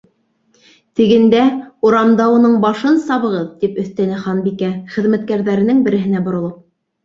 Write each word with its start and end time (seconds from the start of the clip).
—Тегендә, 0.99 1.41
урамда 1.89 2.27
уның 2.39 2.57
башын 2.65 2.99
сабығыҙ,— 3.11 3.45
тип 3.61 3.79
өҫтәне 3.85 4.19
Ханбикә, 4.27 4.73
хеҙмәткәрҙәренең 4.97 5.89
береһенә 5.91 6.27
боролоп. 6.29 6.61